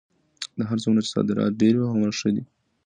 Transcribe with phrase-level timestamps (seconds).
[0.69, 2.43] هر څومره چې صادرات ډېر وي هغومره ښه ده.